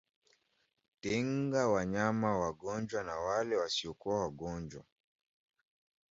Tenga 1.01 1.67
wanyama 1.67 2.37
wagonjwa 2.39 3.03
na 3.03 3.15
wale 3.19 3.55
wasiokuwa 3.55 4.19
wagonjwa 4.21 4.83